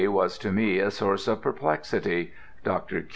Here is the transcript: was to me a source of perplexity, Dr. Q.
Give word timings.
was 0.07 0.37
to 0.39 0.51
me 0.51 0.79
a 0.79 0.89
source 0.89 1.27
of 1.27 1.41
perplexity, 1.43 2.31
Dr. 2.63 3.01
Q. 3.01 3.09